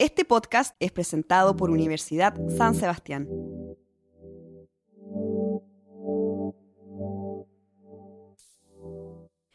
Este 0.00 0.24
podcast 0.24 0.76
es 0.78 0.92
presentado 0.92 1.56
por 1.56 1.70
Universidad 1.70 2.32
San 2.56 2.76
Sebastián. 2.76 3.28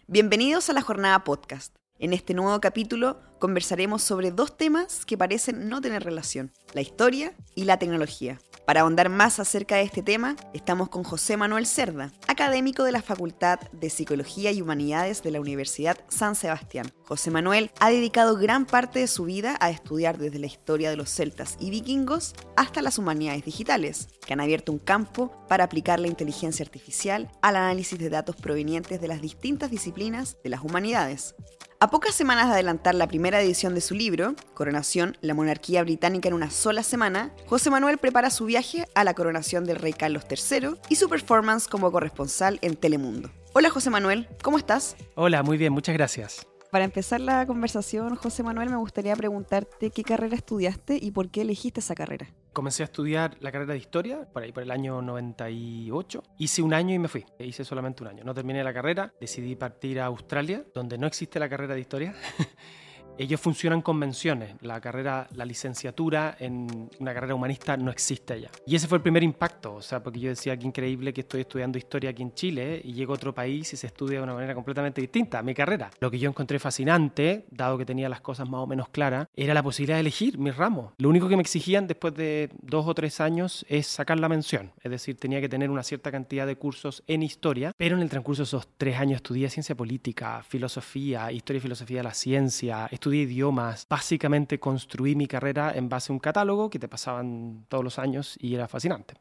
Bienvenidos 0.06 0.70
a 0.70 0.74
la 0.74 0.82
jornada 0.82 1.24
podcast. 1.24 1.74
En 1.98 2.12
este 2.12 2.34
nuevo 2.34 2.60
capítulo 2.60 3.22
conversaremos 3.40 4.04
sobre 4.04 4.32
dos 4.32 4.58
temas 4.58 5.06
que 5.06 5.18
parecen 5.18 5.70
no 5.70 5.80
tener 5.80 6.04
relación, 6.04 6.52
la 6.74 6.82
historia 6.82 7.34
y 7.56 7.64
la 7.64 7.80
tecnología. 7.80 8.42
Para 8.66 8.82
ahondar 8.82 9.10
más 9.10 9.42
acerca 9.42 9.76
de 9.76 9.82
este 9.82 10.02
tema, 10.02 10.38
estamos 10.54 10.88
con 10.88 11.04
José 11.04 11.36
Manuel 11.36 11.66
Cerda, 11.66 12.14
académico 12.28 12.86
de 12.86 12.94
la 12.94 13.02
Facultad 13.02 13.60
de 13.74 13.90
Psicología 13.90 14.52
y 14.54 14.62
Humanidades 14.62 15.22
de 15.22 15.32
la 15.32 15.42
Universidad 15.42 15.98
San 16.08 16.36
Sebastián. 16.36 16.90
José 17.04 17.30
Manuel 17.30 17.72
ha 17.82 17.90
dedicado 17.90 18.38
gran 18.38 18.66
parte 18.66 19.00
de 19.00 19.08
su 19.08 19.26
vida 19.26 19.58
a 19.60 19.70
estudiar 19.70 20.18
desde 20.18 20.40
la 20.40 20.48
historia 20.48 20.90
de 20.90 20.96
los 20.96 21.10
celtas 21.10 21.58
y 21.60 21.72
vikingos 21.72 22.36
hasta 22.56 22.82
las 22.82 22.98
humanidades 22.98 23.44
digitales, 23.44 24.08
que 24.26 24.32
han 24.32 24.40
abierto 24.40 24.72
un 24.72 24.80
campo 24.80 25.46
para 25.50 25.66
aplicar 25.66 26.00
la 26.00 26.08
inteligencia 26.08 26.64
artificial 26.64 27.30
al 27.42 27.58
análisis 27.58 28.00
de 28.00 28.10
datos 28.10 28.38
provenientes 28.38 29.02
de 29.02 29.10
las 29.10 29.20
distintas 29.20 29.72
disciplinas 29.72 30.38
de 30.42 30.52
las 30.52 30.62
humanidades. 30.62 31.36
A 31.84 31.90
pocas 31.90 32.16
semanas 32.16 32.48
de 32.48 32.54
adelantar 32.54 32.96
la 32.96 33.10
primera 33.10 33.42
edición 33.42 33.76
de 33.76 33.82
su 33.82 33.94
libro, 33.94 34.36
Coronación, 34.54 35.18
la 35.20 35.34
monarquía 35.34 35.84
británica 35.84 36.30
en 36.30 36.34
una 36.34 36.50
sola 36.50 36.82
semana, 36.82 37.34
José 37.46 37.70
Manuel 37.70 37.98
prepara 37.98 38.30
su 38.30 38.46
viaje 38.46 38.88
a 38.96 39.04
la 39.04 39.14
coronación 39.14 39.66
del 39.66 39.76
rey 39.76 39.92
Carlos 39.92 40.24
III 40.30 40.78
y 40.88 40.96
su 40.96 41.10
performance 41.10 41.68
como 41.68 41.92
corresponsal 41.92 42.58
en 42.62 42.78
Telemundo. 42.78 43.32
Hola 43.52 43.70
José 43.70 43.90
Manuel, 43.90 44.30
¿cómo 44.42 44.58
estás? 44.58 44.96
Hola, 45.16 45.44
muy 45.44 45.58
bien, 45.58 45.74
muchas 45.74 45.94
gracias. 45.94 46.48
Para 46.72 46.86
empezar 46.86 47.20
la 47.20 47.46
conversación, 47.46 48.16
José 48.16 48.44
Manuel, 48.44 48.70
me 48.70 48.78
gustaría 48.78 49.14
preguntarte 49.18 49.92
qué 49.92 50.04
carrera 50.04 50.38
estudiaste 50.38 50.98
y 51.02 51.12
por 51.12 51.32
qué 51.32 51.42
elegiste 51.42 51.82
esa 51.82 51.96
carrera. 51.96 52.30
Comencé 52.54 52.84
a 52.84 52.86
estudiar 52.86 53.36
la 53.40 53.52
carrera 53.52 53.74
de 53.74 53.80
historia 53.80 54.28
por 54.32 54.44
ahí 54.44 54.52
por 54.52 54.62
el 54.62 54.70
año 54.70 55.02
98. 55.02 56.24
Hice 56.38 56.62
un 56.62 56.76
año 56.76 56.94
y 56.94 57.00
me 57.00 57.08
fui. 57.08 57.26
Hice 57.40 57.66
solamente 57.66 58.04
un 58.04 58.10
año. 58.10 58.24
No 58.24 58.36
terminé 58.36 58.64
la 58.64 58.72
carrera. 58.72 59.12
Decidí 59.20 59.56
partir 59.56 60.00
a 60.00 60.06
Australia, 60.06 60.64
donde 60.72 61.00
no 61.00 61.08
existe 61.08 61.40
la 61.40 61.50
carrera 61.50 61.74
de 61.74 61.82
historia. 61.82 62.14
Ellos 63.18 63.40
funcionan 63.40 63.82
con 63.82 63.98
menciones. 63.98 64.56
La 64.62 64.82
carrera, 64.82 65.28
la 65.36 65.46
licenciatura 65.46 66.36
en 66.40 66.90
una 67.00 67.14
carrera 67.14 67.36
humanista 67.36 67.78
no 67.78 67.92
existe 67.92 68.34
allá. 68.34 68.50
Y 68.66 68.76
ese 68.76 68.88
fue 68.88 68.98
el 68.98 69.02
primer 69.04 69.22
impacto, 69.22 69.76
o 69.76 69.82
sea, 69.82 70.02
porque 70.02 70.20
yo 70.20 70.30
decía 70.30 70.58
que 70.58 70.66
increíble 70.66 71.14
que 71.14 71.22
estoy 71.22 71.42
estudiando 71.42 71.78
historia 71.78 72.10
aquí 72.10 72.24
en 72.24 72.34
Chile 72.34 72.82
y 72.84 72.94
llego 72.94 73.14
a 73.14 73.16
otro 73.16 73.34
país 73.34 73.72
y 73.72 73.78
se 73.78 73.88
estudia 73.88 74.18
de 74.18 74.24
una 74.24 74.34
manera 74.34 74.56
completamente 74.56 75.00
distinta 75.00 75.40
a 75.40 75.44
mi 75.44 75.54
carrera. 75.54 75.92
Lo 76.00 76.10
que 76.10 76.18
yo 76.18 76.28
encontré 76.28 76.58
fascinante, 76.58 77.46
dado 77.52 77.78
que 77.78 77.86
tenía 77.86 78.10
las 78.10 78.22
cosas 78.22 78.50
más 78.50 78.62
o 78.62 78.68
menos 78.68 78.90
claras, 78.90 79.28
era 79.36 79.54
la 79.54 79.62
posibilidad 79.62 79.98
de 79.98 80.02
elegir 80.02 80.40
mi 80.40 80.50
ramo. 80.50 80.94
Lo 80.98 81.10
único 81.10 81.30
que 81.30 81.36
me 81.36 81.42
exigían 81.42 81.86
después 81.86 82.16
de 82.16 82.50
dos 82.62 82.88
o 82.88 82.96
tres 82.96 83.22
años 83.22 83.64
es 83.70 83.86
sacar 83.86 84.20
la 84.20 84.28
mención, 84.28 84.72
es 84.82 84.90
decir, 84.90 85.18
tenía 85.18 85.40
que 85.40 85.50
tener 85.50 85.70
una 85.70 85.84
cierta 85.84 86.12
cantidad 86.12 86.48
de 86.48 86.56
cursos 86.56 87.04
en 87.08 87.22
historia, 87.22 87.74
pero 87.78 87.96
en 87.96 88.02
el 88.02 88.10
transcurso 88.10 88.42
de 88.42 88.46
esos 88.46 88.68
tres 88.78 88.98
años 88.98 89.18
estudié 89.18 89.50
ciencia 89.50 89.76
política, 89.76 90.44
filosofía, 90.48 91.32
historia 91.32 91.60
y 91.60 91.62
filosofía 91.62 91.98
de 91.98 92.04
la 92.04 92.14
ciencia, 92.14 92.88
estudié 93.04 93.24
idiomas. 93.24 93.86
Básicamente 93.90 94.62
construí 94.62 95.14
mi 95.14 95.28
carrera 95.28 95.74
en 95.76 95.90
base 95.90 96.10
a 96.10 96.14
un 96.14 96.20
catálogo 96.20 96.70
que 96.70 96.80
te 96.80 96.88
pasaban 96.88 97.66
todos 97.68 97.84
los 97.84 98.00
años 98.00 98.38
y 98.40 98.56
era 98.56 98.70
fascinante. 98.70 99.16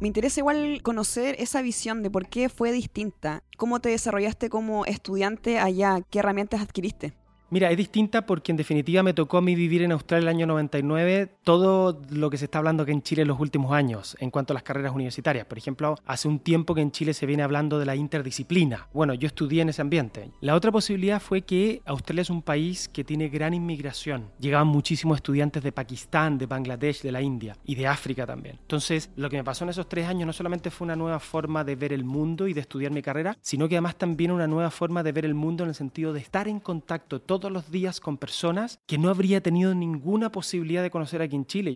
Me 0.00 0.08
interesa 0.08 0.40
igual 0.40 0.80
conocer 0.82 1.36
esa 1.38 1.60
visión 1.60 2.02
de 2.02 2.10
por 2.10 2.26
qué 2.26 2.48
fue 2.48 2.72
distinta, 2.72 3.42
cómo 3.58 3.80
te 3.80 3.90
desarrollaste 3.90 4.48
como 4.48 4.86
estudiante 4.86 5.58
allá, 5.58 6.00
qué 6.08 6.20
herramientas 6.20 6.62
adquiriste. 6.62 7.19
Mira, 7.52 7.68
es 7.68 7.76
distinta 7.76 8.26
porque 8.26 8.52
en 8.52 8.56
definitiva 8.56 9.02
me 9.02 9.12
tocó 9.12 9.38
a 9.38 9.40
mí 9.40 9.56
vivir 9.56 9.82
en 9.82 9.90
Australia 9.90 10.22
el 10.22 10.36
año 10.36 10.46
99 10.46 11.38
todo 11.42 12.00
lo 12.10 12.30
que 12.30 12.38
se 12.38 12.44
está 12.44 12.58
hablando 12.58 12.84
aquí 12.84 12.92
en 12.92 13.02
Chile 13.02 13.22
en 13.22 13.28
los 13.28 13.40
últimos 13.40 13.72
años 13.72 14.16
en 14.20 14.30
cuanto 14.30 14.52
a 14.52 14.54
las 14.54 14.62
carreras 14.62 14.94
universitarias. 14.94 15.46
Por 15.46 15.58
ejemplo, 15.58 15.96
hace 16.06 16.28
un 16.28 16.38
tiempo 16.38 16.76
que 16.76 16.80
en 16.80 16.92
Chile 16.92 17.12
se 17.12 17.26
viene 17.26 17.42
hablando 17.42 17.80
de 17.80 17.86
la 17.86 17.96
interdisciplina. 17.96 18.86
Bueno, 18.92 19.14
yo 19.14 19.26
estudié 19.26 19.62
en 19.62 19.70
ese 19.70 19.82
ambiente. 19.82 20.30
La 20.40 20.54
otra 20.54 20.70
posibilidad 20.70 21.20
fue 21.20 21.42
que 21.42 21.82
Australia 21.86 22.22
es 22.22 22.30
un 22.30 22.42
país 22.42 22.88
que 22.88 23.02
tiene 23.02 23.28
gran 23.28 23.52
inmigración. 23.52 24.30
Llegaban 24.38 24.68
muchísimos 24.68 25.16
estudiantes 25.16 25.64
de 25.64 25.72
Pakistán, 25.72 26.38
de 26.38 26.46
Bangladesh, 26.46 27.02
de 27.02 27.10
la 27.10 27.20
India 27.20 27.56
y 27.64 27.74
de 27.74 27.88
África 27.88 28.26
también. 28.26 28.58
Entonces, 28.60 29.10
lo 29.16 29.28
que 29.28 29.38
me 29.38 29.44
pasó 29.44 29.64
en 29.64 29.70
esos 29.70 29.88
tres 29.88 30.06
años 30.06 30.28
no 30.28 30.32
solamente 30.32 30.70
fue 30.70 30.84
una 30.84 30.94
nueva 30.94 31.18
forma 31.18 31.64
de 31.64 31.74
ver 31.74 31.92
el 31.92 32.04
mundo 32.04 32.46
y 32.46 32.54
de 32.54 32.60
estudiar 32.60 32.92
mi 32.92 33.02
carrera, 33.02 33.36
sino 33.40 33.68
que 33.68 33.74
además 33.74 33.96
también 33.96 34.30
una 34.30 34.46
nueva 34.46 34.70
forma 34.70 35.02
de 35.02 35.10
ver 35.10 35.24
el 35.24 35.34
mundo 35.34 35.64
en 35.64 35.70
el 35.70 35.74
sentido 35.74 36.12
de 36.12 36.20
estar 36.20 36.46
en 36.46 36.60
contacto 36.60 37.20
todo 37.20 37.39
todos 37.40 37.52
los 37.52 37.70
días 37.70 38.00
con 38.00 38.18
personas 38.18 38.78
que 38.86 38.98
no 38.98 39.08
habría 39.08 39.40
tenido 39.40 39.74
ninguna 39.74 40.30
posibilidad 40.30 40.82
de 40.82 40.90
conocer 40.90 41.22
aquí 41.22 41.36
en 41.36 41.46
Chile. 41.46 41.74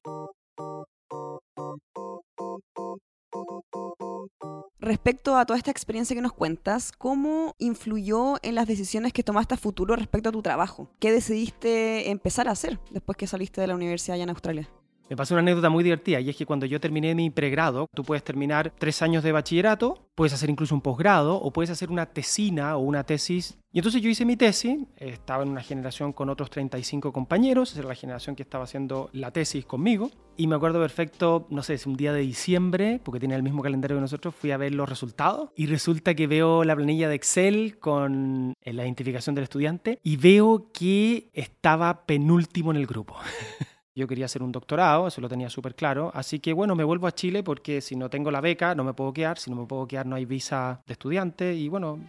Respecto 4.78 5.38
a 5.38 5.46
toda 5.46 5.56
esta 5.56 5.70
experiencia 5.70 6.14
que 6.14 6.20
nos 6.20 6.34
cuentas, 6.34 6.92
¿cómo 6.92 7.54
influyó 7.58 8.34
en 8.42 8.54
las 8.54 8.68
decisiones 8.68 9.14
que 9.14 9.22
tomaste 9.22 9.54
a 9.54 9.56
futuro 9.56 9.96
respecto 9.96 10.28
a 10.28 10.32
tu 10.32 10.42
trabajo? 10.42 10.90
¿Qué 11.00 11.10
decidiste 11.10 12.10
empezar 12.10 12.48
a 12.48 12.52
hacer 12.52 12.78
después 12.90 13.16
que 13.16 13.26
saliste 13.26 13.62
de 13.62 13.66
la 13.66 13.74
universidad 13.74 14.16
allá 14.16 14.24
en 14.24 14.30
Australia? 14.30 14.68
Me 15.08 15.16
pasó 15.16 15.34
una 15.34 15.42
anécdota 15.42 15.68
muy 15.68 15.84
divertida 15.84 16.18
y 16.20 16.30
es 16.30 16.36
que 16.36 16.46
cuando 16.46 16.64
yo 16.64 16.80
terminé 16.80 17.14
mi 17.14 17.28
pregrado, 17.28 17.88
tú 17.94 18.04
puedes 18.04 18.24
terminar 18.24 18.72
tres 18.78 19.02
años 19.02 19.22
de 19.22 19.32
bachillerato, 19.32 20.08
puedes 20.14 20.32
hacer 20.32 20.48
incluso 20.48 20.74
un 20.74 20.80
posgrado 20.80 21.36
o 21.36 21.52
puedes 21.52 21.70
hacer 21.70 21.90
una 21.90 22.06
tesina 22.06 22.76
o 22.76 22.80
una 22.80 23.04
tesis. 23.04 23.58
Y 23.70 23.80
entonces 23.80 24.00
yo 24.00 24.08
hice 24.08 24.24
mi 24.24 24.36
tesis, 24.36 24.78
estaba 24.96 25.42
en 25.42 25.50
una 25.50 25.60
generación 25.60 26.12
con 26.14 26.30
otros 26.30 26.48
35 26.48 27.12
compañeros, 27.12 27.76
era 27.76 27.88
la 27.88 27.94
generación 27.94 28.34
que 28.34 28.44
estaba 28.44 28.64
haciendo 28.64 29.10
la 29.12 29.30
tesis 29.30 29.66
conmigo. 29.66 30.10
Y 30.36 30.46
me 30.46 30.56
acuerdo 30.56 30.80
perfecto, 30.80 31.46
no 31.50 31.62
sé, 31.62 31.74
es 31.74 31.86
un 31.86 31.96
día 31.96 32.12
de 32.12 32.20
diciembre, 32.20 33.00
porque 33.04 33.20
tiene 33.20 33.34
el 33.34 33.42
mismo 33.42 33.62
calendario 33.62 33.96
que 33.98 34.00
nosotros, 34.00 34.34
fui 34.34 34.52
a 34.52 34.56
ver 34.56 34.74
los 34.74 34.88
resultados 34.88 35.50
y 35.54 35.66
resulta 35.66 36.14
que 36.14 36.26
veo 36.26 36.64
la 36.64 36.76
planilla 36.76 37.08
de 37.08 37.16
Excel 37.16 37.78
con 37.78 38.54
la 38.62 38.84
identificación 38.84 39.34
del 39.34 39.44
estudiante 39.44 39.98
y 40.02 40.16
veo 40.16 40.70
que 40.72 41.28
estaba 41.34 42.06
penúltimo 42.06 42.70
en 42.70 42.78
el 42.78 42.86
grupo. 42.86 43.16
Yo 43.96 44.08
quería 44.08 44.24
hacer 44.24 44.42
un 44.42 44.50
doctorado, 44.50 45.06
eso 45.06 45.20
lo 45.20 45.28
tenía 45.28 45.48
súper 45.48 45.74
claro. 45.76 46.10
Así 46.14 46.40
que 46.40 46.52
bueno, 46.52 46.74
me 46.74 46.82
vuelvo 46.82 47.06
a 47.06 47.12
Chile 47.12 47.42
porque 47.44 47.80
si 47.80 47.94
no 47.94 48.10
tengo 48.10 48.30
la 48.30 48.40
beca 48.40 48.74
no 48.74 48.82
me 48.82 48.92
puedo 48.92 49.12
quedar, 49.12 49.38
si 49.38 49.50
no 49.50 49.56
me 49.56 49.66
puedo 49.66 49.86
quedar 49.86 50.04
no 50.06 50.16
hay 50.16 50.24
visa 50.24 50.82
de 50.86 50.92
estudiante 50.92 51.54
y 51.54 51.68
bueno... 51.68 52.00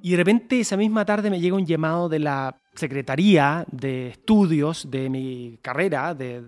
Y 0.00 0.12
de 0.12 0.16
repente 0.16 0.60
esa 0.60 0.76
misma 0.76 1.04
tarde 1.04 1.28
me 1.28 1.40
llega 1.40 1.56
un 1.56 1.66
llamado 1.66 2.08
de 2.08 2.20
la 2.20 2.54
Secretaría 2.74 3.66
de 3.70 4.10
Estudios 4.10 4.88
de 4.88 5.10
mi 5.10 5.58
carrera, 5.60 6.14
de, 6.14 6.44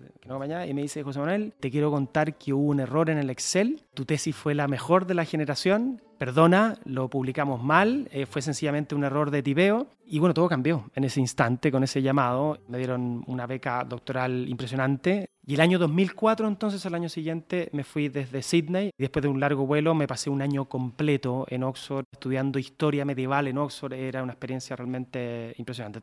y 0.69 0.75
me 0.75 0.83
dice, 0.83 1.03
José 1.03 1.19
Manuel, 1.19 1.53
te 1.59 1.73
quiero 1.73 1.91
contar 1.91 2.39
que 2.39 2.53
hubo 2.53 2.71
un 2.71 2.79
error 2.79 3.11
en 3.11 3.19
el 3.19 3.29
Excel, 3.29 3.83
tu 3.95 4.05
tesis 4.05 4.37
fue 4.37 4.55
la 4.55 4.69
mejor 4.69 5.07
de 5.07 5.15
la 5.15 5.25
generación, 5.25 6.01
perdona, 6.21 6.77
lo 6.85 7.09
publicamos 7.09 7.63
mal, 7.63 8.07
eh, 8.13 8.27
fue 8.27 8.43
sencillamente 8.43 8.95
un 8.95 9.05
error 9.05 9.31
de 9.31 9.43
tipeo, 9.43 9.87
y 10.05 10.19
bueno, 10.19 10.35
todo 10.35 10.51
cambió 10.51 10.91
en 10.95 11.05
ese 11.05 11.19
instante 11.19 11.73
con 11.73 11.83
ese 11.83 12.03
llamado, 12.03 12.59
me 12.69 12.77
dieron 12.77 13.25
una 13.27 13.47
beca 13.47 13.83
doctoral 13.85 14.47
impresionante, 14.47 15.31
y 15.47 15.55
el 15.55 15.63
año 15.63 15.79
2004, 15.79 16.47
entonces, 16.47 16.85
al 16.85 16.95
año 16.95 17.09
siguiente, 17.09 17.71
me 17.73 17.85
fui 17.85 18.09
desde 18.09 18.43
Sydney. 18.43 18.91
Y 18.97 19.03
después 19.03 19.23
de 19.23 19.29
un 19.29 19.41
largo 19.41 19.67
vuelo, 19.67 19.95
me 19.95 20.07
pasé 20.07 20.31
un 20.31 20.43
año 20.43 20.67
completo 20.67 21.45
en 21.49 21.65
Oxford 21.65 22.05
estudiando 22.13 22.59
historia 22.61 23.05
medieval 23.05 23.49
en 23.49 23.59
Oxford. 23.59 23.95
Era 23.95 24.23
una 24.23 24.33
experiencia 24.33 24.77
realmente 24.77 25.55
impresionante. 25.57 26.03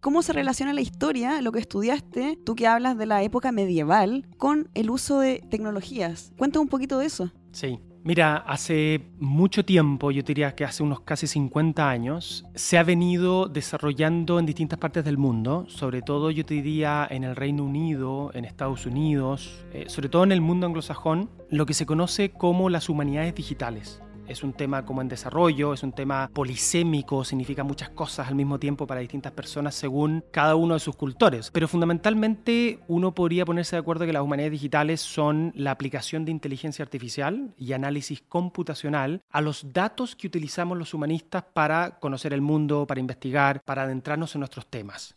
¿Cómo 0.00 0.22
se 0.22 0.32
relaciona 0.32 0.72
la 0.72 0.80
historia, 0.80 1.42
lo 1.42 1.50
que 1.50 1.58
estudiaste, 1.58 2.38
tú 2.46 2.54
que 2.54 2.68
hablas 2.68 2.96
de 2.96 3.06
la 3.06 3.24
época 3.24 3.50
medieval, 3.50 4.28
con 4.36 4.70
el 4.74 4.90
uso 4.90 5.18
de 5.18 5.42
tecnologías? 5.50 6.32
Cuéntame 6.38 6.62
un 6.62 6.68
poquito 6.68 6.98
de 6.98 7.06
eso. 7.06 7.32
Sí. 7.50 7.80
Mira, 8.04 8.36
hace 8.36 9.10
mucho 9.18 9.64
tiempo, 9.64 10.12
yo 10.12 10.22
diría 10.22 10.54
que 10.54 10.64
hace 10.64 10.84
unos 10.84 11.00
casi 11.00 11.26
50 11.26 11.90
años, 11.90 12.44
se 12.54 12.78
ha 12.78 12.84
venido 12.84 13.48
desarrollando 13.48 14.38
en 14.38 14.46
distintas 14.46 14.78
partes 14.78 15.04
del 15.04 15.18
mundo, 15.18 15.66
sobre 15.68 16.00
todo 16.00 16.30
yo 16.30 16.46
te 16.46 16.54
diría 16.54 17.06
en 17.10 17.24
el 17.24 17.34
Reino 17.34 17.64
Unido, 17.64 18.30
en 18.34 18.44
Estados 18.44 18.86
Unidos, 18.86 19.66
eh, 19.72 19.86
sobre 19.88 20.08
todo 20.08 20.22
en 20.22 20.30
el 20.30 20.40
mundo 20.40 20.66
anglosajón, 20.66 21.28
lo 21.50 21.66
que 21.66 21.74
se 21.74 21.86
conoce 21.86 22.30
como 22.30 22.70
las 22.70 22.88
humanidades 22.88 23.34
digitales 23.34 24.00
es 24.28 24.42
un 24.42 24.52
tema 24.52 24.84
como 24.84 25.02
en 25.02 25.08
desarrollo, 25.08 25.72
es 25.72 25.82
un 25.82 25.92
tema 25.92 26.30
polisémico, 26.32 27.24
significa 27.24 27.64
muchas 27.64 27.88
cosas 27.90 28.28
al 28.28 28.34
mismo 28.34 28.58
tiempo 28.58 28.86
para 28.86 29.00
distintas 29.00 29.32
personas 29.32 29.74
según 29.74 30.24
cada 30.30 30.54
uno 30.54 30.74
de 30.74 30.80
sus 30.80 30.94
cultores. 30.94 31.50
Pero 31.50 31.66
fundamentalmente 31.66 32.80
uno 32.88 33.14
podría 33.14 33.44
ponerse 33.44 33.76
de 33.76 33.80
acuerdo 33.80 34.06
que 34.06 34.12
las 34.12 34.22
humanidades 34.22 34.52
digitales 34.52 35.00
son 35.00 35.52
la 35.54 35.70
aplicación 35.70 36.24
de 36.24 36.30
inteligencia 36.30 36.82
artificial 36.82 37.54
y 37.56 37.72
análisis 37.72 38.22
computacional 38.28 39.22
a 39.30 39.40
los 39.40 39.72
datos 39.72 40.14
que 40.14 40.26
utilizamos 40.26 40.76
los 40.76 40.94
humanistas 40.94 41.44
para 41.52 41.98
conocer 41.98 42.32
el 42.32 42.40
mundo, 42.40 42.86
para 42.86 43.00
investigar, 43.00 43.62
para 43.64 43.82
adentrarnos 43.82 44.34
en 44.34 44.40
nuestros 44.40 44.66
temas. 44.66 45.14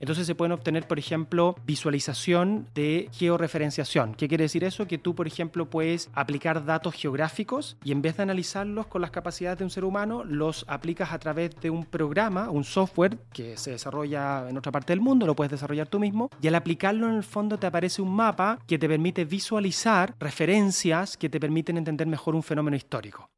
Entonces 0.00 0.26
se 0.26 0.34
pueden 0.34 0.52
obtener, 0.52 0.86
por 0.86 0.98
ejemplo, 0.98 1.56
visualización 1.64 2.66
de 2.74 3.08
georreferenciación. 3.12 4.14
¿Qué 4.14 4.28
quiere 4.28 4.44
decir 4.44 4.64
eso? 4.64 4.86
Que 4.86 4.98
tú, 4.98 5.14
por 5.14 5.26
ejemplo, 5.26 5.68
puedes 5.68 6.10
aplicar 6.12 6.64
datos 6.64 6.94
geográficos 6.94 7.76
y 7.84 7.92
en 7.92 8.02
vez 8.02 8.16
de 8.16 8.22
analizarlos 8.22 8.86
con 8.86 9.02
las 9.02 9.10
capacidades 9.10 9.58
de 9.58 9.64
un 9.64 9.70
ser 9.70 9.84
humano, 9.84 10.24
los 10.24 10.64
aplicas 10.68 11.12
a 11.12 11.18
través 11.18 11.50
de 11.60 11.70
un 11.70 11.84
programa, 11.84 12.50
un 12.50 12.64
software 12.64 13.18
que 13.32 13.56
se 13.56 13.72
desarrolla 13.72 14.48
en 14.48 14.56
otra 14.56 14.72
parte 14.72 14.92
del 14.92 15.00
mundo, 15.00 15.26
lo 15.26 15.36
puedes 15.36 15.50
desarrollar 15.50 15.88
tú 15.88 15.98
mismo, 15.98 16.30
y 16.40 16.48
al 16.48 16.54
aplicarlo 16.54 17.08
en 17.08 17.16
el 17.16 17.24
fondo 17.24 17.58
te 17.58 17.66
aparece 17.66 18.02
un 18.02 18.14
mapa 18.14 18.58
que 18.66 18.78
te 18.78 18.88
permite 18.88 19.24
visualizar 19.24 20.14
referencias 20.18 21.16
que 21.16 21.28
te 21.28 21.40
permiten 21.40 21.76
entender 21.76 22.06
mejor 22.06 22.34
un 22.34 22.42
fenómeno 22.42 22.76
histórico. 22.76 23.28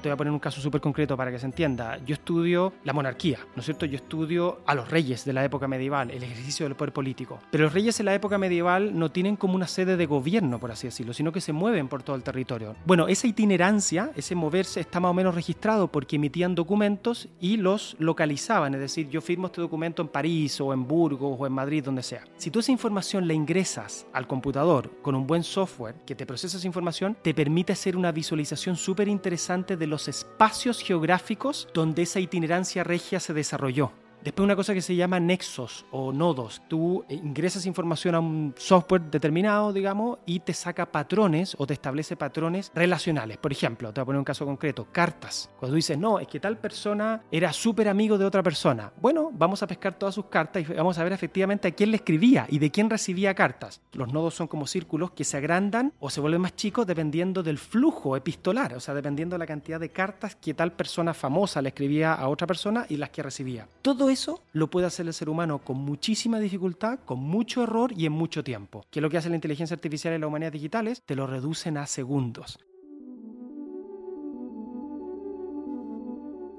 Te 0.00 0.08
voy 0.08 0.14
a 0.14 0.16
poner 0.16 0.32
un 0.32 0.38
caso 0.38 0.60
súper 0.60 0.80
concreto 0.80 1.16
para 1.16 1.30
que 1.30 1.38
se 1.38 1.46
entienda. 1.46 1.98
Yo 2.04 2.14
estudio 2.14 2.72
la 2.84 2.92
monarquía, 2.92 3.38
¿no 3.54 3.60
es 3.60 3.64
cierto? 3.64 3.86
Yo 3.86 3.96
estudio 3.96 4.60
a 4.66 4.74
los 4.74 4.90
reyes 4.90 5.24
de 5.24 5.32
la 5.32 5.44
época 5.44 5.68
medieval, 5.68 6.10
el 6.10 6.22
ejercicio 6.22 6.66
del 6.66 6.74
poder 6.74 6.92
político. 6.92 7.40
Pero 7.50 7.64
los 7.64 7.74
reyes 7.74 8.00
en 8.00 8.06
la 8.06 8.14
época 8.14 8.38
medieval 8.38 8.98
no 8.98 9.10
tienen 9.10 9.36
como 9.36 9.54
una 9.54 9.66
sede 9.66 9.96
de 9.96 10.06
gobierno, 10.06 10.58
por 10.58 10.70
así 10.70 10.86
decirlo, 10.86 11.12
sino 11.12 11.32
que 11.32 11.40
se 11.40 11.52
mueven 11.52 11.88
por 11.88 12.02
todo 12.02 12.16
el 12.16 12.22
territorio. 12.22 12.74
Bueno, 12.86 13.08
esa 13.08 13.26
itinerancia, 13.26 14.10
ese 14.16 14.34
moverse, 14.34 14.80
está 14.80 15.00
más 15.00 15.10
o 15.10 15.14
menos 15.14 15.34
registrado 15.34 15.88
porque 15.88 16.16
emitían 16.16 16.54
documentos 16.54 17.28
y 17.40 17.56
los 17.56 17.96
localizaban. 17.98 18.74
Es 18.74 18.80
decir, 18.80 19.08
yo 19.08 19.20
firmo 19.20 19.46
este 19.46 19.60
documento 19.60 20.02
en 20.02 20.08
París 20.08 20.60
o 20.60 20.72
en 20.72 20.86
Burgos 20.86 21.36
o 21.38 21.46
en 21.46 21.52
Madrid, 21.52 21.84
donde 21.84 22.02
sea. 22.02 22.24
Si 22.36 22.50
tú 22.50 22.60
esa 22.60 22.72
información 22.72 23.28
la 23.28 23.34
ingresas 23.34 24.06
al 24.12 24.26
computador 24.26 24.90
con 25.02 25.14
un 25.14 25.26
buen 25.26 25.42
software 25.42 25.96
que 26.06 26.14
te 26.14 26.26
procesa 26.26 26.56
esa 26.56 26.66
información, 26.66 27.16
te 27.22 27.34
permite 27.34 27.72
hacer 27.72 27.96
una 27.96 28.12
visualización 28.12 28.76
súper 28.76 29.08
interesante 29.08 29.76
de 29.76 29.86
los 29.90 30.08
espacios 30.08 30.80
geográficos 30.80 31.68
donde 31.74 32.02
esa 32.02 32.20
itinerancia 32.20 32.84
regia 32.84 33.20
se 33.20 33.34
desarrolló. 33.34 33.92
Después 34.22 34.44
una 34.44 34.56
cosa 34.56 34.74
que 34.74 34.82
se 34.82 34.94
llama 34.94 35.18
nexos 35.18 35.86
o 35.90 36.12
nodos. 36.12 36.60
Tú 36.68 37.04
eh, 37.08 37.14
ingresas 37.14 37.64
información 37.64 38.14
a 38.14 38.20
un 38.20 38.54
software 38.56 39.02
determinado, 39.02 39.72
digamos, 39.72 40.18
y 40.26 40.40
te 40.40 40.52
saca 40.52 40.92
patrones 40.92 41.56
o 41.58 41.66
te 41.66 41.72
establece 41.72 42.16
patrones 42.16 42.70
relacionales. 42.74 43.38
Por 43.38 43.52
ejemplo, 43.52 43.92
te 43.92 44.00
voy 44.00 44.02
a 44.02 44.06
poner 44.06 44.18
un 44.18 44.24
caso 44.24 44.44
concreto, 44.44 44.86
cartas. 44.92 45.48
Cuando 45.58 45.74
dices, 45.74 45.96
no, 45.96 46.18
es 46.18 46.28
que 46.28 46.38
tal 46.38 46.58
persona 46.58 47.22
era 47.30 47.52
súper 47.52 47.88
amigo 47.88 48.18
de 48.18 48.26
otra 48.26 48.42
persona. 48.42 48.92
Bueno, 49.00 49.30
vamos 49.32 49.62
a 49.62 49.66
pescar 49.66 49.98
todas 49.98 50.14
sus 50.14 50.26
cartas 50.26 50.68
y 50.68 50.72
vamos 50.74 50.98
a 50.98 51.04
ver 51.04 51.14
efectivamente 51.14 51.68
a 51.68 51.70
quién 51.70 51.90
le 51.90 51.96
escribía 51.96 52.46
y 52.50 52.58
de 52.58 52.70
quién 52.70 52.90
recibía 52.90 53.34
cartas. 53.34 53.80
Los 53.92 54.12
nodos 54.12 54.34
son 54.34 54.48
como 54.48 54.66
círculos 54.66 55.12
que 55.12 55.24
se 55.24 55.38
agrandan 55.38 55.94
o 55.98 56.10
se 56.10 56.20
vuelven 56.20 56.42
más 56.42 56.56
chicos 56.56 56.86
dependiendo 56.86 57.42
del 57.42 57.56
flujo 57.56 58.16
epistolar, 58.16 58.74
o 58.74 58.80
sea, 58.80 58.92
dependiendo 58.92 59.34
de 59.34 59.38
la 59.38 59.46
cantidad 59.46 59.80
de 59.80 59.88
cartas 59.88 60.36
que 60.36 60.52
tal 60.52 60.72
persona 60.72 61.14
famosa 61.14 61.62
le 61.62 61.70
escribía 61.70 62.12
a 62.12 62.28
otra 62.28 62.46
persona 62.46 62.84
y 62.88 62.96
las 62.96 63.08
que 63.10 63.22
recibía. 63.22 63.66
Todo 63.80 64.09
eso 64.10 64.42
lo 64.52 64.68
puede 64.68 64.86
hacer 64.86 65.06
el 65.06 65.14
ser 65.14 65.28
humano 65.28 65.58
con 65.58 65.78
muchísima 65.78 66.38
dificultad, 66.38 67.00
con 67.04 67.20
mucho 67.20 67.62
error 67.62 67.92
y 67.96 68.06
en 68.06 68.12
mucho 68.12 68.44
tiempo. 68.44 68.84
Que 68.90 69.00
lo 69.00 69.08
que 69.08 69.16
hace 69.16 69.28
la 69.30 69.36
inteligencia 69.36 69.74
artificial 69.74 70.14
y 70.14 70.18
las 70.18 70.28
humanidades 70.28 70.52
digitales, 70.52 71.02
te 71.06 71.14
lo 71.14 71.26
reducen 71.26 71.76
a 71.76 71.86
segundos. 71.86 72.58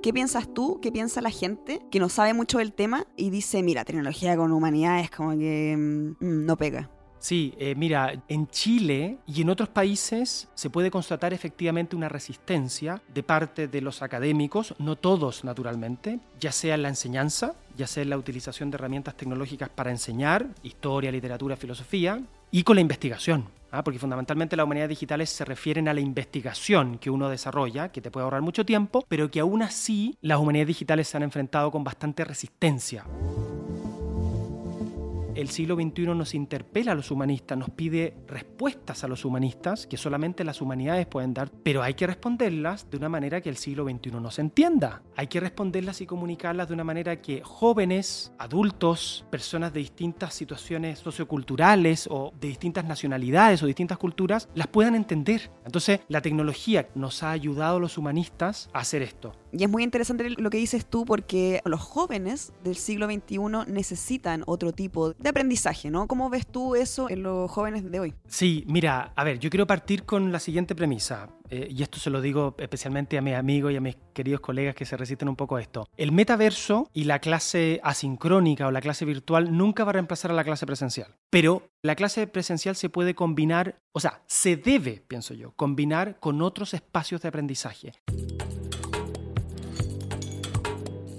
¿Qué 0.02 0.14
piensas 0.14 0.52
tú? 0.52 0.80
¿Qué 0.82 0.92
piensa 0.92 1.22
la 1.22 1.30
gente 1.30 1.80
que 1.92 2.00
no 2.00 2.10
sabe 2.10 2.34
mucho 2.34 2.58
del 2.58 2.74
tema 2.74 3.06
y 3.16 3.30
dice, 3.30 3.62
mira, 3.62 3.86
tecnología 3.86 4.36
con 4.36 4.52
humanidad 4.52 5.00
es 5.00 5.12
como 5.12 5.38
que 5.38 5.76
mm, 5.78 6.46
no 6.46 6.58
pega? 6.58 6.90
Sí, 7.22 7.54
eh, 7.60 7.76
mira, 7.76 8.24
en 8.28 8.48
Chile 8.48 9.20
y 9.28 9.44
en 9.44 9.52
otros 9.52 9.70
países 9.70 10.50
se 10.56 10.72
puede 10.72 10.90
constatar 10.90 11.34
efectivamente 11.34 11.96
una 11.96 12.10
resistencia 12.10 13.00
de 13.14 13.22
parte 13.22 13.68
de 13.68 13.80
los 13.80 14.02
académicos, 14.02 14.74
no 14.80 14.96
todos 14.96 15.44
naturalmente, 15.44 16.20
ya 16.40 16.52
sea 16.52 16.74
en 16.74 16.82
la 16.82 16.90
enseñanza, 16.90 17.54
ya 17.78 17.86
sea 17.86 18.02
en 18.02 18.10
la 18.10 18.18
utilización 18.18 18.72
de 18.72 18.76
herramientas 18.76 19.16
tecnológicas 19.16 19.70
para 19.70 19.92
enseñar, 19.92 20.48
historia, 20.64 21.12
literatura, 21.12 21.56
filosofía, 21.56 22.20
y 22.50 22.64
con 22.64 22.76
la 22.76 22.82
investigación. 22.82 23.46
¿ah? 23.70 23.84
porque 23.84 24.00
fundamentalmente 24.00 24.58
las 24.58 24.66
humanidades 24.66 24.90
digitales 24.90 25.30
se 25.30 25.46
refieren 25.46 25.88
a 25.88 25.94
la 25.94 26.02
investigación 26.02 26.98
que 26.98 27.12
uno 27.12 27.30
desarrolla, 27.30 27.92
que 27.92 28.02
te 28.02 28.10
puede 28.10 28.24
ahorrar 28.24 28.42
mucho 28.42 28.66
tiempo, 28.66 29.06
pero 29.08 29.30
que 29.30 29.40
aún 29.40 29.62
así 29.62 30.18
las 30.22 30.40
humanidades 30.40 30.70
digitales 30.70 31.08
se 31.08 31.18
han 31.18 31.24
enfrentado 31.24 31.70
con 31.70 31.84
bastante 31.84 32.26
resistencia 32.26 33.06
el 35.42 35.50
siglo 35.50 35.76
XXI 35.76 36.06
nos 36.08 36.34
interpela 36.34 36.92
a 36.92 36.96
los 36.96 37.12
humanistas, 37.12 37.58
nos 37.58 37.70
pide 37.70 38.16
respuestas 38.28 39.04
a 39.04 39.08
los 39.08 39.26
humanistas 39.26 39.88
que 39.88 39.98
solamente 39.98 40.44
las 40.44 40.62
humanidades 40.62 41.08
pueden 41.08 41.34
dar, 41.34 41.52
pero 41.64 41.84
hay 41.84 41.94
que 41.94 42.08
responderlas 42.08 42.90
de 42.90 42.98
una 42.98 43.10
manera 43.10 43.42
que 43.42 43.50
el 43.50 43.58
siglo 43.58 43.84
XXI 43.84 44.12
nos 44.12 44.40
entienda. 44.40 45.02
Hay 45.16 45.28
que 45.28 45.40
responderlas 45.40 46.02
y 46.02 46.06
comunicarlas 46.06 46.68
de 46.68 46.74
una 46.74 46.84
manera 46.84 47.22
que 47.22 47.42
jóvenes, 47.44 48.34
adultos, 48.38 49.26
personas 49.30 49.74
de 49.74 49.80
distintas 49.80 50.34
situaciones 50.34 51.00
socioculturales 51.00 52.08
o 52.10 52.34
de 52.40 52.48
distintas 52.48 52.86
nacionalidades 52.86 53.64
o 53.64 53.66
distintas 53.66 53.98
culturas 53.98 54.50
las 54.56 54.68
puedan 54.68 54.96
entender. 54.96 55.52
Entonces, 55.66 56.02
la 56.08 56.22
tecnología 56.22 56.90
nos 56.96 57.24
ha 57.24 57.32
ayudado 57.32 57.78
a 57.78 57.80
los 57.80 57.98
humanistas 57.98 58.70
a 58.74 58.80
hacer 58.80 59.02
esto. 59.02 59.41
Y 59.52 59.64
es 59.64 59.70
muy 59.70 59.84
interesante 59.84 60.30
lo 60.30 60.50
que 60.50 60.58
dices 60.58 60.86
tú 60.86 61.06
porque 61.06 61.62
los 61.66 61.82
jóvenes 61.82 62.54
del 62.64 62.76
siglo 62.76 63.08
XXI 63.08 63.40
necesitan 63.68 64.44
otro 64.46 64.72
tipo 64.72 65.14
de 65.14 65.30
aprendizaje, 65.30 65.90
¿no? 65.90 66.08
¿Cómo 66.08 66.30
ves 66.30 66.48
tú 66.48 66.76
eso 66.76 67.10
en 67.10 67.24
los 67.24 67.52
jóvenes 67.52 67.90
de 67.90 68.00
hoy? 68.00 68.14
Sí, 68.28 68.64
mira, 68.68 69.12
a 69.16 69.24
ver, 69.24 69.40
yo 69.40 69.50
quiero 69.50 69.68
partir 69.68 70.04
con 70.04 70.32
la 70.32 70.40
siguiente 70.40 70.76
premisa. 70.76 71.30
Eh, 71.50 71.68
y 71.70 71.84
esto 71.84 72.00
se 72.00 72.10
lo 72.10 72.22
digo 72.22 72.56
especialmente 72.58 73.18
a 73.18 73.22
mis 73.22 73.36
amigos 73.36 73.74
y 73.74 73.76
a 73.76 73.82
mis 73.82 73.98
queridos 74.14 74.40
colegas 74.40 74.74
que 74.74 74.86
se 74.86 74.96
resisten 74.96 75.28
un 75.28 75.36
poco 75.36 75.58
a 75.58 75.62
esto. 75.62 75.86
El 75.98 76.14
metaverso 76.14 76.90
y 76.94 77.04
la 77.04 77.20
clase 77.20 77.82
asincrónica 77.84 78.68
o 78.68 78.72
la 78.72 78.80
clase 78.80 79.04
virtual 79.04 79.56
nunca 79.56 79.84
va 79.84 79.90
a 79.90 79.94
reemplazar 79.94 80.32
a 80.32 80.34
la 80.34 80.46
clase 80.46 80.66
presencial. 80.66 81.14
Pero 81.30 81.70
la 81.82 81.96
clase 81.96 82.26
presencial 82.26 82.78
se 82.78 82.90
puede 82.90 83.16
combinar, 83.16 83.82
o 83.92 84.00
sea, 84.00 84.22
se 84.28 84.56
debe, 84.56 85.04
pienso 85.06 85.34
yo, 85.34 85.52
combinar 85.52 86.18
con 86.22 86.42
otros 86.42 86.74
espacios 86.74 87.22
de 87.22 87.28
aprendizaje. 87.28 87.92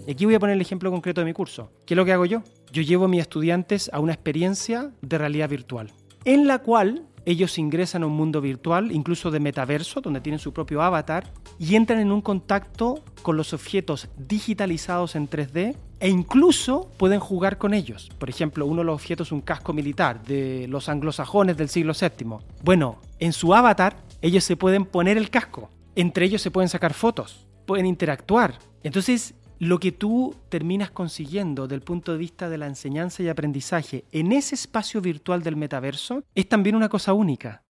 Aquí 0.09 0.25
voy 0.25 0.35
a 0.35 0.41
poner 0.41 0.55
el 0.57 0.61
ejemplo 0.61 0.91
concreto 0.91 1.21
de 1.21 1.27
mi 1.27 1.33
curso. 1.33 1.71
¿Qué 1.87 1.95
es 1.95 1.97
lo 1.97 2.05
que 2.05 2.13
hago 2.13 2.27
yo? 2.27 2.43
Yo 2.73 2.83
llevo 2.83 3.05
a 3.05 3.09
mis 3.09 3.21
estudiantes 3.21 3.89
a 3.93 4.01
una 4.01 4.13
experiencia 4.13 4.91
de 5.01 5.19
realidad 5.19 5.49
virtual, 5.49 5.93
en 6.25 6.49
la 6.49 6.59
cual 6.59 7.07
ellos 7.25 7.57
ingresan 7.57 8.03
a 8.03 8.07
un 8.07 8.15
mundo 8.15 8.41
virtual, 8.41 8.91
incluso 8.91 9.31
de 9.31 9.39
metaverso, 9.39 10.01
donde 10.01 10.21
tienen 10.21 10.41
su 10.41 10.53
propio 10.53 10.83
avatar, 10.83 11.33
y 11.59 11.77
entran 11.77 12.01
en 12.01 12.11
un 12.11 12.21
contacto 12.21 13.05
con 13.23 13.37
los 13.37 13.53
objetos 13.53 14.09
digitalizados 14.17 15.15
en 15.15 15.31
3D 15.31 15.77
e 16.01 16.09
incluso 16.09 16.91
pueden 16.97 17.21
jugar 17.21 17.59
con 17.59 17.73
ellos. 17.73 18.11
Por 18.19 18.29
ejemplo, 18.29 18.67
uno 18.67 18.81
de 18.81 18.87
los 18.87 18.95
objetos 18.97 19.29
es 19.29 19.33
un 19.33 19.41
casco 19.41 19.73
militar 19.73 20.25
de 20.25 20.67
los 20.69 20.89
anglosajones 20.89 21.57
del 21.57 21.69
siglo 21.69 21.93
VII. 21.99 22.39
Bueno, 22.65 22.99
en 23.21 23.33
su 23.33 23.55
avatar 23.55 23.97
ellos 24.21 24.43
se 24.43 24.57
pueden 24.57 24.85
poner 24.85 25.17
el 25.17 25.31
casco, 25.31 25.71
entre 25.95 26.27
ellos 26.27 26.43
se 26.43 26.51
pueden 26.51 26.69
sacar 26.69 26.93
fotos, 26.93 27.47
pueden 27.67 27.87
interactuar. 27.87 28.59
Entonces, 28.83 29.35
lo 29.63 29.79
que 29.79 29.93
tú 29.93 30.35
terminas 30.49 30.91
consiguiendo 30.91 31.69
del 31.69 31.83
punto 31.83 32.11
de 32.11 32.19
vista 32.19 32.49
de 32.49 32.59
la 32.59 32.67
enseñanza 32.67 33.23
y 33.23 33.29
aprendizaje 33.29 34.05
en 34.11 34.33
ese 34.33 34.57
espacio 34.57 35.01
virtual 35.01 35.45
del 35.45 35.55
metaverso 35.55 36.25
es 36.35 36.49
también 36.49 36.75
una 36.75 36.89
cosa 36.89 37.13
única. 37.13 37.63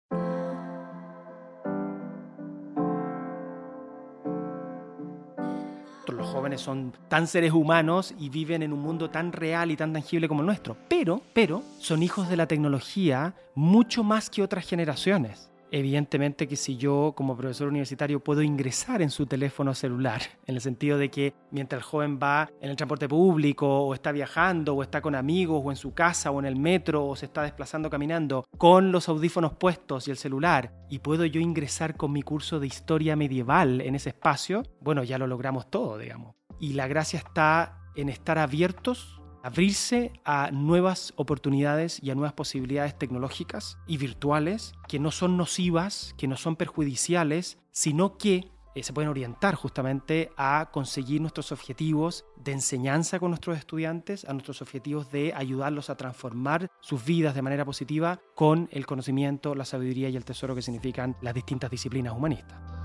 Los 6.08 6.28
jóvenes 6.30 6.62
son 6.62 6.94
tan 7.10 7.28
seres 7.28 7.52
humanos 7.52 8.16
y 8.18 8.30
viven 8.30 8.64
en 8.64 8.72
un 8.72 8.80
mundo 8.80 9.10
tan 9.10 9.34
real 9.34 9.70
y 9.70 9.76
tan 9.76 9.92
tangible 9.92 10.30
como 10.30 10.44
el 10.44 10.46
nuestro, 10.46 10.78
pero, 10.88 11.22
pero 11.34 11.62
son 11.80 12.04
hijos 12.04 12.30
de 12.30 12.38
la 12.38 12.48
tecnología 12.48 13.36
mucho 13.54 14.06
más 14.06 14.30
que 14.30 14.42
otras 14.42 14.66
generaciones 14.66 15.50
evidentemente 15.72 16.48
que 16.48 16.56
si 16.56 16.78
yo 16.78 17.13
como 17.16 17.36
profesor 17.36 17.70
universitario 17.70 18.20
puedo 18.20 18.42
ingresar 18.42 19.01
en 19.01 19.10
su 19.10 19.25
teléfono 19.25 19.74
celular, 19.74 20.22
en 20.46 20.56
el 20.56 20.62
sentido 20.62 20.98
de 20.98 21.10
que 21.10 21.34
mientras 21.50 21.80
el 21.80 21.84
joven 21.84 22.20
va 22.22 22.50
en 22.62 22.70
el 22.70 22.75
transporte 22.75 23.08
público 23.08 23.68
o 23.68 23.94
está 23.94 24.12
viajando 24.12 24.75
o 24.75 24.84
está 24.84 25.01
con 25.01 25.16
amigos 25.16 25.62
o 25.63 25.72
en 25.72 25.78
su 25.78 25.94
casa 25.94 26.32
o 26.32 26.40
en 26.40 26.46
el 26.46 26.58
metro 26.58 27.08
o 27.08 27.16
se 27.16 27.25
está 27.25 27.44
desplazando 27.44 27.90
caminando 27.90 28.46
con 28.58 28.92
los 28.92 29.10
audífonos 29.10 29.54
puestos 29.54 30.08
y 30.08 30.12
el 30.12 30.18
celular 30.18 30.74
y 30.90 31.00
puedo 31.00 31.25
yo 31.25 31.40
ingresar 31.40 31.96
con 31.96 32.12
mi 32.12 32.22
curso 32.22 32.60
de 32.60 32.68
historia 32.68 33.16
medieval 33.16 33.82
en 33.82 33.96
ese 33.96 34.10
espacio, 34.10 34.63
bueno, 34.82 35.04
ya 35.04 35.18
lo 35.18 35.28
logramos 35.28 35.70
todo, 35.72 35.98
digamos. 35.98 36.36
Y 36.60 36.74
la 36.74 36.88
gracia 36.88 37.18
está 37.20 37.82
en 37.96 38.10
estar 38.10 38.38
abiertos 38.38 39.21
abrirse 39.44 40.14
a 40.26 40.52
nuevas 40.52 41.14
oportunidades 41.16 42.02
y 42.02 42.12
a 42.12 42.16
nuevas 42.16 42.34
posibilidades 42.34 42.98
tecnológicas 42.98 43.78
y 43.88 43.98
virtuales 43.98 44.74
que 44.88 45.00
no 45.00 45.12
son 45.12 45.38
nocivas, 45.38 46.14
que 46.18 46.28
no 46.28 46.38
son 46.38 46.56
perjudiciales, 46.56 47.58
sino 47.72 48.18
que 48.18 48.52
eh, 48.74 48.84
se 48.84 48.94
pueden 48.94 49.10
orientar 49.10 49.56
justamente 49.56 50.32
a 50.38 50.70
conseguir 50.72 51.20
nuestros 51.20 51.52
objetivos 51.52 52.26
de 52.38 52.54
enseñanza 52.54 53.20
con 53.20 53.32
nuestros 53.32 53.58
estudiantes, 53.58 54.24
a 54.26 54.34
nuestros 54.34 54.62
objetivos 54.62 55.12
de 55.12 55.34
ayudarlos 55.36 55.90
a 55.90 55.98
transformar 55.98 56.70
sus 56.80 57.04
vidas 57.04 57.36
de 57.36 57.42
manera 57.42 57.66
positiva 57.66 58.22
con 58.34 58.70
el 58.72 58.86
conocimiento, 58.86 59.56
la 59.56 59.66
sabiduría 59.66 60.10
y 60.10 60.16
el 60.16 60.26
tesoro 60.26 60.56
que 60.56 60.62
significan 60.62 61.18
las 61.22 61.34
distintas 61.34 61.70
disciplinas 61.70 62.14
humanistas. 62.14 62.81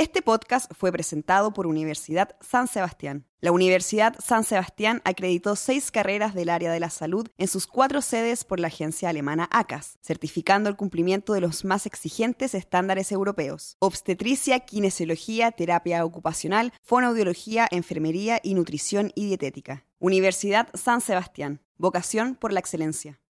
Este 0.00 0.22
podcast 0.22 0.72
fue 0.72 0.90
presentado 0.92 1.52
por 1.52 1.66
Universidad 1.66 2.34
San 2.40 2.68
Sebastián. 2.68 3.26
La 3.42 3.52
Universidad 3.52 4.16
San 4.18 4.44
Sebastián 4.44 5.02
acreditó 5.04 5.56
seis 5.56 5.90
carreras 5.90 6.34
del 6.34 6.48
área 6.48 6.72
de 6.72 6.80
la 6.80 6.88
salud 6.88 7.28
en 7.36 7.48
sus 7.48 7.66
cuatro 7.66 8.00
sedes 8.00 8.44
por 8.44 8.60
la 8.60 8.68
agencia 8.68 9.10
alemana 9.10 9.46
ACAS, 9.52 9.98
certificando 10.00 10.70
el 10.70 10.76
cumplimiento 10.76 11.34
de 11.34 11.42
los 11.42 11.66
más 11.66 11.84
exigentes 11.84 12.54
estándares 12.54 13.12
europeos. 13.12 13.76
Obstetricia, 13.78 14.60
kinesiología, 14.60 15.52
terapia 15.52 16.02
ocupacional, 16.06 16.72
fonoaudiología, 16.82 17.68
enfermería 17.70 18.40
y 18.42 18.54
nutrición 18.54 19.12
y 19.14 19.26
dietética. 19.26 19.84
Universidad 19.98 20.68
San 20.72 21.02
Sebastián. 21.02 21.60
Vocación 21.76 22.36
por 22.36 22.54
la 22.54 22.60
excelencia. 22.60 23.20